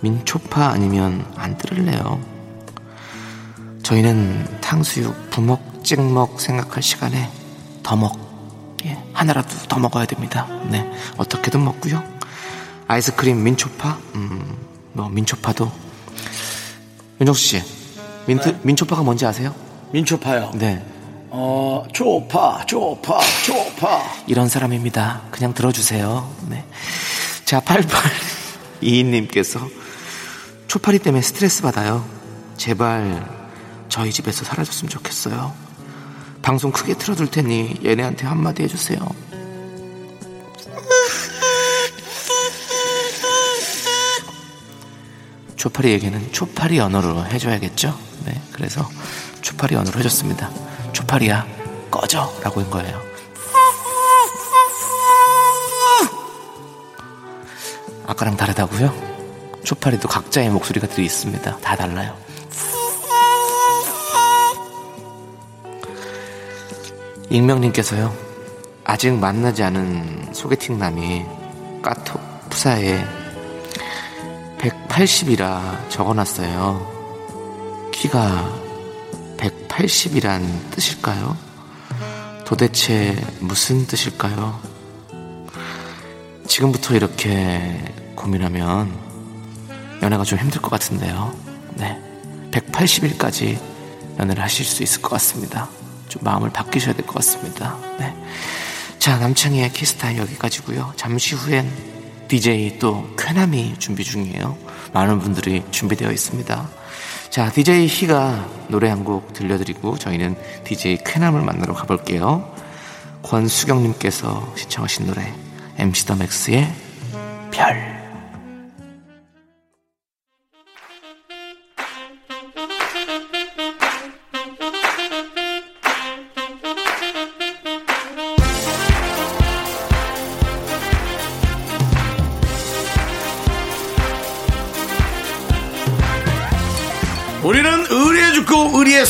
[0.00, 2.31] 민초파 아니면 안 들을래요.
[3.82, 7.30] 저희는 탕수육 부먹 찍먹 생각할 시간에
[7.82, 8.16] 더 먹,
[8.84, 10.46] 예, 하나라도 더 먹어야 됩니다.
[10.70, 12.02] 네, 어떻게든 먹고요.
[12.86, 14.56] 아이스크림 민초파, 음,
[14.92, 15.70] 뭐 민초파도
[17.20, 17.62] 윤정수 씨,
[18.26, 19.54] 민트 민초파가 뭔지 아세요?
[19.92, 20.52] 민초파요.
[20.54, 20.84] 네,
[21.30, 24.02] 어, 초파, 초파, 초파.
[24.26, 25.22] 이런 사람입니다.
[25.30, 26.30] 그냥 들어주세요.
[26.48, 26.64] 네.
[27.44, 29.60] 자, 8822님께서
[30.68, 32.04] 초파리 때문에 스트레스 받아요.
[32.56, 33.41] 제발
[33.92, 35.52] 저희 집에서 사라졌으면 좋겠어요.
[36.40, 38.98] 방송 크게 틀어둘 테니 얘네한테 한마디 해주세요.
[45.56, 47.94] 초파리에게는 초파리 언어로 해줘야겠죠?
[48.24, 48.42] 네.
[48.52, 48.88] 그래서
[49.42, 50.50] 초파리 언어로 해줬습니다.
[50.94, 51.46] 초파리야,
[51.90, 52.32] 꺼져!
[52.42, 52.98] 라고 한 거예요.
[58.06, 59.60] 아까랑 다르다고요?
[59.64, 61.58] 초파리도 각자의 목소리가 들이 있습니다.
[61.58, 62.31] 다 달라요.
[67.32, 68.14] 익명님께서요.
[68.84, 71.24] 아직 만나지 않은 소개팅 남이
[71.80, 73.02] 까톡 푸사에
[74.58, 77.90] 180이라 적어놨어요.
[77.90, 78.52] 키가
[79.38, 80.42] 180이란
[80.72, 81.34] 뜻일까요?
[82.44, 84.60] 도대체 무슨 뜻일까요?
[86.46, 87.82] 지금부터 이렇게
[88.14, 88.92] 고민하면
[90.02, 91.34] 연애가 좀 힘들 것 같은데요.
[91.76, 91.98] 네.
[92.50, 93.58] 180일까지
[94.18, 95.70] 연애를 하실 수 있을 것 같습니다.
[96.12, 97.76] 좀 마음을 바뀌셔야 될 것 같습니다.
[97.98, 98.14] 네.
[98.98, 100.92] 자, 남창희의 키스타임 여기까지고요.
[100.96, 101.70] 잠시 후엔
[102.28, 104.56] DJ 또 쾌남이 준비 중이에요.
[104.92, 106.68] 많은 분들이 준비되어 있습니다.
[107.30, 112.54] 자, DJ 희가 노래 한 곡 들려드리고 저희는 DJ 쾌남을 만나러 가볼게요.
[113.22, 115.32] 권수경님께서 신청하신 노래
[115.78, 116.70] MC 더 맥스의
[117.50, 118.01] 별.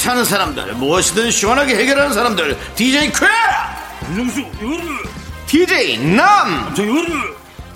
[0.02, 0.74] 사는 사람들.
[0.74, 2.58] 무엇이든 시원하게 해결하는 사람들.
[2.74, 3.26] DJ 쾌!
[4.10, 4.44] 윤정수
[5.46, 6.74] DJ 남!
[6.74, 6.82] 저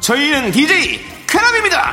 [0.01, 1.93] 저희는 DJ 쾌남입니다!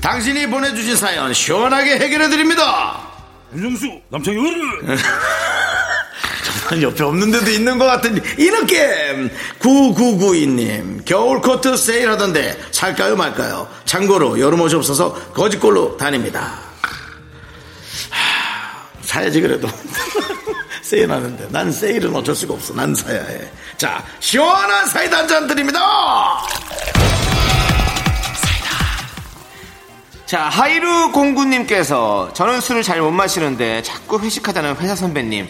[0.00, 2.98] 당신이 보내주신 사연 시원하게 해결해드립니다.
[3.54, 4.96] 윤정수 남창 이거를 한
[6.82, 13.68] 옆에 없는 데도 있는 것 같은 이 느낌 9992님 겨울 코트 세일하던데 살까요 말까요?
[13.84, 16.58] 참고로 여름 옷이 없어서 거짓골로 다닙니다.
[18.10, 19.68] 하, 사야지 그래도.
[20.82, 21.48] 세일하는데.
[21.50, 22.74] 난 세일은 어쩔 수가 없어.
[22.74, 25.78] 난 사야 해 자 시원한 사이다 한 잔 드립니다!
[30.26, 35.48] 자, 하이루 공구님께서 저는 술을 잘 못 마시는데 자꾸 회식하자는 회사 선배님.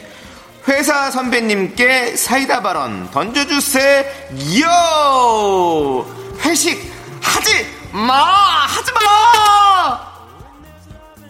[0.69, 4.07] 회사 선배님께 사이다 발언 던져주세요!
[6.41, 8.15] 회식 하지 마!
[8.67, 10.09] 하지 마!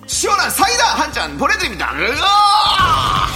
[0.07, 1.92] 시원한 사이다 한 잔 보내드립니다.
[1.96, 3.29] 으아!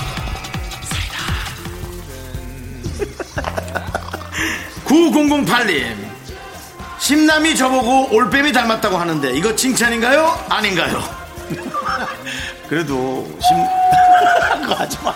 [4.86, 5.96] 9008님
[6.98, 10.44] 심남이 저보고 올빼미 닮았다고 하는데 이거 칭찬인가요?
[10.48, 11.02] 아닌가요?
[12.68, 13.56] 그래도 심
[14.62, 15.12] 그거 하지 마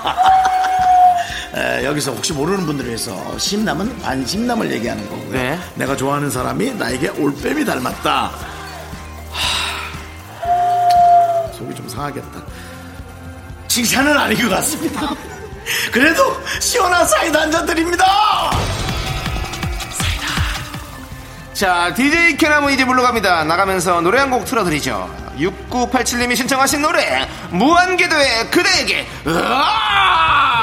[1.56, 5.58] 여기서 혹시 모르는 분들을 위해서 심남은 반심남을 얘기하는 거고요 네.
[5.74, 8.30] 내가 좋아하는 사람이 나에게 올빼미 닮았다
[9.30, 12.28] 하, 속이 좀 상하겠다
[13.68, 15.10] 칭찬은 아닌 것 같습니다
[15.92, 16.22] 그래도
[16.60, 18.04] 시원한 사이다 한 잔 드립니다
[21.54, 23.44] 자, DJ 캐나무 이제 물러갑니다.
[23.44, 25.08] 나가면서 노래 한 곡 틀어드리죠.
[25.38, 30.55] 6987님이 신청하신 노래, 무한궤도의 그대에게, 으아!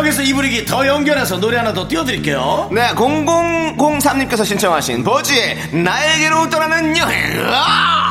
[0.00, 2.70] 여기서 이 분위기 더 연결해서 노래 하나 더 띄워드릴게요.
[2.72, 7.44] 네, 0003님께서 신청하신 버지의 나에게로 떠나는 여행.
[7.46, 8.09] 아!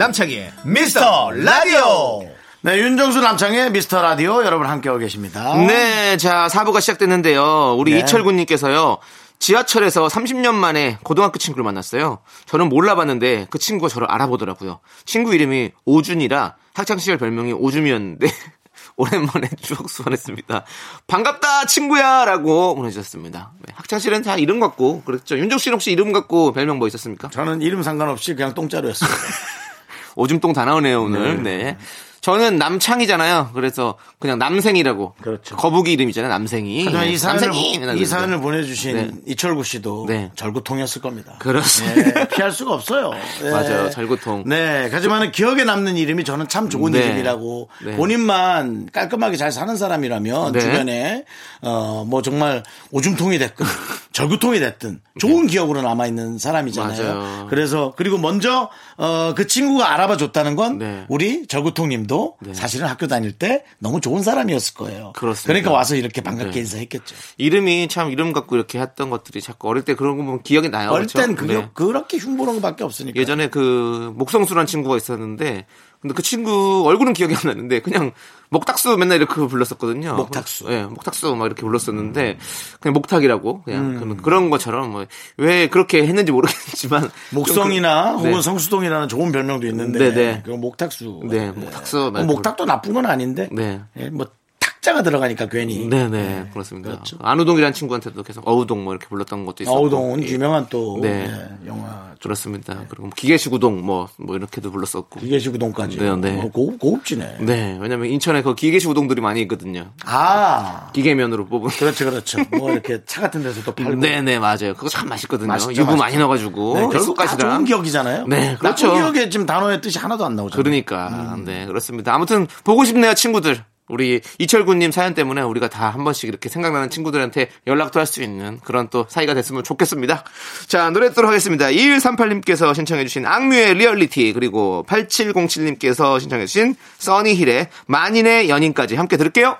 [0.00, 2.26] 남창희의 미스터 라디오.
[2.62, 5.54] 네, 윤정수 남창의 미스터 라디오 여러분 함께하고 계십니다.
[5.66, 7.76] 네, 자, 4부가 시작됐는데요.
[7.78, 7.98] 우리 네.
[7.98, 8.96] 이철군님께서요.
[9.38, 12.20] 지하철에서 30년 만에 고등학교 친구를 만났어요.
[12.46, 14.80] 저는 몰라봤는데 그 친구가 저를 알아보더라고요.
[15.04, 18.26] 친구 이름이 오준이라 학창시절 별명이 오줌이었는데
[18.96, 20.64] 오랜만에 추억 소환했습니다.
[21.08, 23.52] 반갑다 친구야 라고 보내주셨습니다.
[23.66, 25.36] 네, 학창시절엔 다 이름 갖고 그랬죠.
[25.38, 27.28] 윤정 씨는 혹시 이름 갖고 별명 뭐 있었습니까?
[27.28, 29.10] 저는 이름 상관없이 그냥 똥자루였어요.
[30.16, 31.42] 오줌똥 다 나오네요 오늘.
[31.42, 31.76] 네.
[32.20, 33.50] 저는 남창이잖아요.
[33.54, 35.14] 그래서 그냥 남생이라고.
[35.22, 35.56] 그렇죠.
[35.56, 36.30] 거북이 이름이잖아요.
[36.30, 36.84] 남생이.
[36.84, 39.10] 하지만 이 사연을, 이 사연을 보내주신 네.
[39.26, 40.30] 이철구 씨도 네.
[40.36, 41.36] 절구통이었을 겁니다.
[41.38, 42.12] 그렇습니다.
[42.12, 43.12] 네, 피할 수가 없어요.
[43.42, 43.50] 네.
[43.50, 43.88] 맞아요.
[43.88, 44.44] 절구통.
[44.46, 44.90] 네.
[44.92, 47.06] 하지만 기억에 남는 이름이 저는 참 좋은 네.
[47.06, 47.96] 이름이라고 네.
[47.96, 50.60] 본인만 깔끔하게 잘 사는 사람이라면 네.
[50.60, 51.24] 주변에
[51.62, 53.64] 어, 뭐 정말 오줌통이 됐든
[54.12, 56.96] 절구통이 됐든 좋은 기억으로 남아 있는 사람이잖아요.
[56.96, 57.12] 네.
[57.12, 57.46] 맞아요.
[57.48, 61.04] 그래서 그리고 먼저 어, 그 친구가 알아봐 줬다는 건 네.
[61.08, 62.54] 우리 절구통님도 네.
[62.54, 65.12] 사실은 학교 다닐 때 너무 좋은 사람이었을 거예요.
[65.14, 65.46] 그렇습니다.
[65.46, 66.58] 그러니까 와서 이렇게 반갑게 네.
[66.60, 67.14] 인사했겠죠.
[67.38, 70.90] 이름이 참 이름 갖고 이렇게 했던 것들이 자꾸 어릴 때 그런 거 보면 기억이 나요.
[70.90, 71.26] 어릴 그렇죠?
[71.26, 71.68] 땐 그게 네.
[71.74, 73.18] 그렇게 흉보는 것밖에 없으니까.
[73.20, 75.66] 예전에 그 목성수란 친구가 있었는데
[76.00, 78.12] 근데 그 친구 얼굴은 기억이 안 나는데 그냥
[78.48, 80.14] 목탁수 맨날 이렇게 불렀었거든요.
[80.14, 80.64] 목탁수.
[80.70, 82.38] 예, 목탁수 막 이렇게 불렀었는데
[82.80, 84.16] 그냥 목탁이라고 그냥 음.
[84.22, 85.04] 그런- 것처럼 뭐
[85.36, 88.42] 왜 그렇게 했는지 모르겠지만 목성이나 좀 그- 혹은 네.
[88.42, 90.42] 성수동이라는 좋은 별명도 있는데 네네.
[90.46, 91.20] 그 목탁수.
[91.28, 93.48] 네, 목탁수 뭐 목탁도 나쁜 건 아닌데.
[93.52, 93.80] 네.
[93.98, 94.39] 예, 뭐탁
[94.80, 95.88] 자가 들어가니까 괜히.
[95.88, 96.90] 네네 그렇습니다.
[96.90, 97.16] 그렇죠.
[97.20, 100.28] 안우동이라는 친구한테도 계속 어우동 뭐 이렇게 불렀던 것도 있었고 어우동은 예.
[100.28, 101.28] 유명한 또 네.
[101.28, 102.74] 예, 영화 그렇습니다.
[102.88, 105.20] 그리고 뭐 기계시구동 뭐, 뭐 이렇게도 불렀었고.
[105.20, 105.98] 기계시구동까지.
[105.98, 106.38] 네, 네.
[106.38, 107.38] 어, 고급, 고급지네.
[107.40, 109.90] 네, 왜냐면 인천에 그 기계시구동들이 많이 있거든요.
[110.04, 110.90] 아.
[110.92, 111.70] 기계면으로 뽑은.
[111.70, 112.38] 그렇죠, 그렇죠.
[112.58, 114.00] 뭐 이렇게 차 같은 데서도 팔고.
[114.00, 114.74] 네네, 맞아요.
[114.74, 115.48] 그거 참 맛있거든요.
[115.48, 115.96] 맛있죠, 유부 맛있죠.
[115.96, 116.74] 많이 넣어가지고.
[116.74, 117.36] 네, 결국 다.
[117.36, 118.26] 좋은 기억이잖아요.
[118.26, 118.88] 네, 그렇죠.
[118.88, 120.62] 나쁜 기억에 지금 단어의 뜻이 하나도 안 나오잖아요.
[120.62, 121.34] 그러니까.
[121.36, 121.44] 음.
[121.44, 122.14] 네, 그렇습니다.
[122.14, 123.64] 아무튼 보고 싶네요, 친구들.
[123.90, 128.58] 우리 이철구님 사연 때문에 우리가 다 한 번씩 이렇게 생각나는 친구들한테 연락도 할 수 있는
[128.64, 130.24] 그런 또 사이가 됐으면 좋겠습니다.
[130.66, 131.66] 자, 노래 듣도록 하겠습니다.
[131.66, 139.56] 2138님께서 신청해주신 악뮤의 리얼리티, 그리고 8707님께서 신청해주신 써니힐의 만인의 연인까지 함께 들을게요.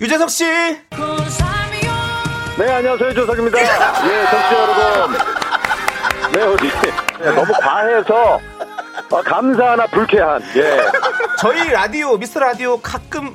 [0.00, 0.44] 유재석 씨!
[0.44, 0.80] 네,
[2.72, 3.14] 안녕하세요.
[3.14, 3.60] 조석입니다.
[3.60, 5.18] 예, 청취자 여러분.
[6.32, 6.68] 네, 어디,
[7.20, 8.40] 네, 너무 과해서,
[9.10, 10.78] 어, 감사하나 불쾌한, 예.
[11.38, 13.34] 저희 라디오, 미스터 라디오 가끔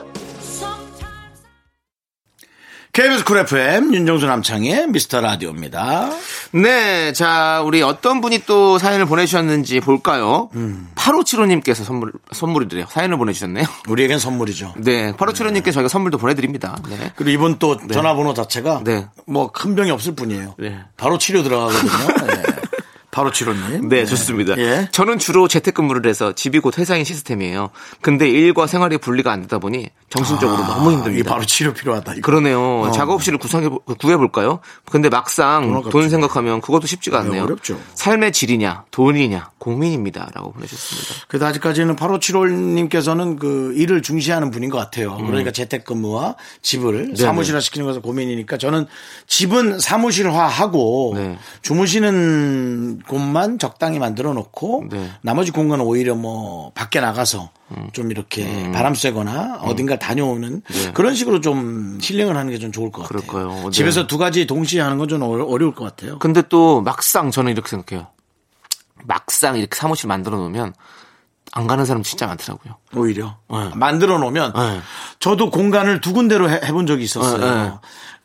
[2.93, 6.09] KBS 쿨 FM 윤정수 남창의 미스터 라디오입니다.
[6.51, 10.49] 네, 자, 우리 어떤 분이 또 사연을 보내주셨는지 볼까요?
[10.55, 10.89] 음.
[10.95, 12.87] 8575님께서 선물, 선물이래요.
[12.89, 13.65] 사연을 보내주셨네요.
[13.87, 14.73] 우리에겐 선물이죠.
[14.79, 16.75] 네, 8575님께 저희가 선물도 보내드립니다.
[16.89, 17.13] 네.
[17.15, 19.07] 그리고 이분 또 전화번호 자체가 네.
[19.25, 20.55] 뭐 큰 병이 없을 뿐이에요.
[20.59, 20.77] 네.
[20.97, 21.91] 바로 치료 들어가거든요.
[23.11, 23.15] 네.
[23.15, 23.89] 바로 치료님.
[23.89, 24.57] 네, 좋습니다.
[24.57, 24.87] 예.
[24.91, 27.69] 저는 주로 재택근무를 해서 집이 곧 회사인 시스템이에요.
[28.01, 31.29] 근데 일과 생활이 분리가 안 되다 보니 정신적으로 너무 이 힘듭니다.
[31.31, 32.13] 바로 치료 필요하다.
[32.13, 32.21] 이거.
[32.21, 32.89] 그러네요.
[32.93, 34.59] 작업실을 구상해 구해 볼까요?
[34.89, 35.83] 근데 막상.
[35.91, 37.43] 돈 생각하면 그것도 쉽지가 네, 않네요.
[37.43, 37.79] 어렵죠.
[37.95, 41.25] 삶의 질이냐, 돈이냐, 고민입니다 라고 보내주셨습니다.
[41.27, 45.15] 그래도 아직까지는 8575님께서는 그 일을 중시하는 분인 것 같아요.
[45.19, 45.27] 음.
[45.27, 48.87] 그러니까 재택근무와 집을 사무실화 시키는 것은 고민이니까 저는
[49.27, 51.37] 집은 사무실화하고 네.
[51.61, 54.97] 주무시는 곳만 적당히 만들어 놓고 네.
[54.97, 55.13] 음.
[55.21, 57.51] 나머지 공간은 오히려 뭐 밖에 나가서
[57.93, 60.61] 좀 이렇게 바람 쐬거나 어딘가 다녀오는
[60.93, 63.21] 그런 식으로 좀 힐링을 하는 게 좀 좋을 것 같아요.
[63.21, 63.27] 네.
[63.27, 63.63] 그럴까요?
[63.65, 63.69] 네.
[63.71, 66.19] 집에서 두 가지 동시에 하는 건 좀 어려울 것 같아요.
[66.19, 68.07] 근데 또 막상 저는 이렇게 생각해요.
[69.05, 70.73] 막상 이렇게 사무실 만들어 놓으면
[71.53, 72.77] 안 가는 사람 진짜 많더라고요.
[72.95, 73.71] 오히려 네.
[73.75, 74.79] 만들어 놓으면 네.
[75.19, 77.37] 저도 공간을 두 군데로 해, 본 적이 있었어요.
[77.39, 77.73] 네, 네.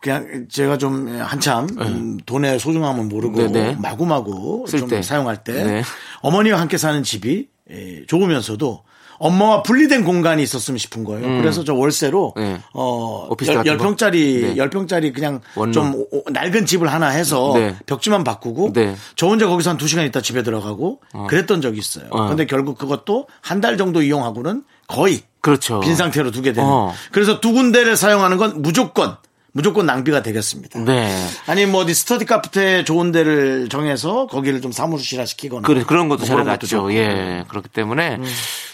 [0.01, 3.77] 그냥 제가 좀 한참 음, 돈의 소중함을 모르고 네, 네.
[3.81, 5.03] 마구마구 쓸좀 때.
[5.03, 5.83] 사용할 때 네.
[6.21, 8.85] 어머니와 함께 사는 집이 에, 좋으면서도
[9.19, 11.27] 엄마와 분리된 공간이 있었으면 싶은 거예요.
[11.41, 12.43] 그래서 저 월세로 음.
[12.43, 12.61] 네.
[12.73, 13.87] 어 오피스 열 거?
[13.87, 14.13] 10평짜리
[14.43, 14.57] 네.
[14.57, 15.73] 열 10평짜리 그냥 원룸.
[15.73, 17.75] 좀 오- 오- 낡은 집을 하나 해서 네.
[17.87, 18.95] 벽지만 바꾸고 네.
[19.17, 22.07] 저 혼자 거기서 한 2시간 있다 집에 들어가고 그랬던 적이 있어요.
[22.11, 22.29] 어.
[22.29, 25.81] 근데 결국 그것도 한 달 정도 이용하고는 거의 그렇죠.
[25.81, 26.69] 빈 상태로 두게 되는.
[26.69, 26.93] 어.
[27.13, 29.17] 그래서 두 군데를 사용하는 건 무조건
[29.57, 30.81] 무조건 낭비가 되겠습니다.
[30.81, 31.11] 네.
[31.47, 36.19] 아니 뭐 어디 스터디 카페 좋은 데를 정해서 거기를 좀 사무실화 시키거나 그래, 그런 것도
[36.19, 36.67] 뭐잘 것도 낫죠.
[36.67, 36.87] 좋고.
[36.89, 36.93] 음.
[36.93, 37.45] 예.
[37.49, 38.19] 그렇기 때문에,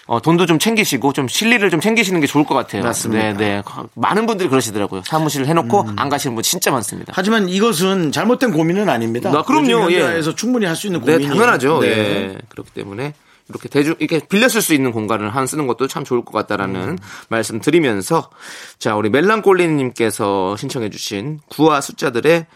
[0.07, 2.83] 어, 돈도 좀 챙기시고, 좀 실리를 좀 챙기시는 게 좋을 것 같아요.
[2.83, 3.31] 맞습니다.
[3.31, 3.37] 음.
[3.37, 3.63] 네, 네.
[3.95, 5.03] 많은 분들이 그러시더라고요.
[5.07, 7.13] 사무실 해놓고 안 가시는 분 진짜 많습니다.
[7.15, 9.31] 하지만 이것은 잘못된 고민은 아닙니다.
[9.31, 10.01] 나 그럼요, 요즘 예.
[10.03, 11.33] 현대에서 충분히 할 수 있는 네, 고민이에요.
[11.33, 11.81] 당연하죠.
[11.81, 11.89] 네.
[11.89, 12.39] 예.
[12.49, 13.15] 그렇기 때문에
[13.49, 16.81] 이렇게 대중 이렇게 빌려 쓸 수 있는 공간을 한 쓰는 것도 참 좋을 것 같다라는
[16.81, 16.99] 음.
[17.29, 18.31] 말씀 드리면서
[18.79, 22.47] 자 우리 멜랑꼴리님께서 신청해주신 구와 숫자들의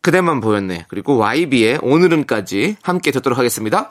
[0.00, 3.90] 그대만 보였네 그리고 YB의 오늘은까지 함께 듣도록 하겠습니다.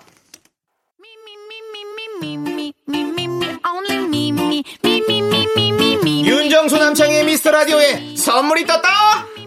[6.25, 9.28] 윤정수 남창의 미스터 라디오에 선물이 떴다.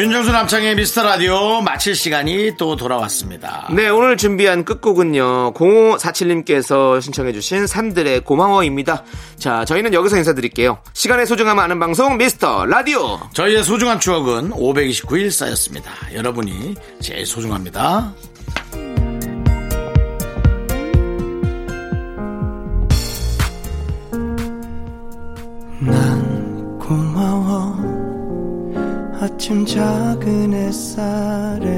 [0.00, 3.68] 윤정수 남창의 미스터 라디오 마칠 시간이 또 돌아왔습니다.
[3.70, 5.52] 네, 오늘 준비한 끝곡은요.
[5.52, 9.04] 0547님께서 신청해주신 산들의 고마워입니다.
[9.36, 10.78] 자, 저희는 여기서 인사드릴게요.
[10.94, 13.20] 시간의 소중함을 아는 방송 미스터 라디오.
[13.34, 15.92] 저희의 소중한 추억은 529일 쌓였습니다.
[16.14, 18.14] 여러분이 제일 소중합니다.
[25.82, 26.09] 난
[29.20, 31.68] 아침 작은 햇살에도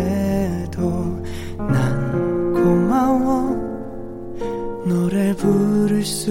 [1.58, 3.56] 난 고마워.
[4.86, 6.30] 노래 부를 수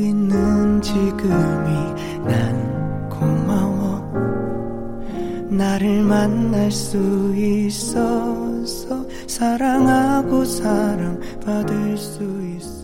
[0.00, 1.68] 있는 지금이
[2.24, 4.00] 난 고마워.
[5.50, 6.96] 나를 만날 수
[7.36, 12.22] 있어서 사랑하고 사랑받을 수
[12.56, 12.75] 있어서